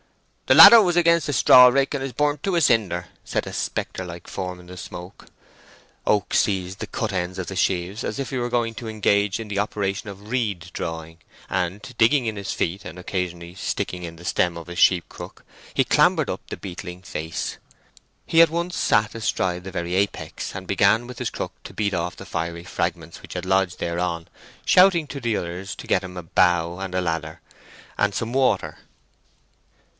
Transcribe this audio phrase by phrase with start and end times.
[0.47, 3.53] "The ladder was against the straw rick and is burnt to a cinder," said a
[3.53, 5.27] spectre like form in the smoke.
[6.07, 9.39] Oak seized the cut ends of the sheaves, as if he were going to engage
[9.39, 11.19] in the operation of "reed drawing,"
[11.49, 15.45] and digging in his feet, and occasionally sticking in the stem of his sheep crook,
[15.73, 17.57] he clambered up the beetling face.
[18.25, 21.93] He at once sat astride the very apex, and began with his crook to beat
[21.93, 24.27] off the fiery fragments which had lodged thereon,
[24.65, 27.39] shouting to the others to get him a bough and a ladder,
[27.97, 28.79] and some water.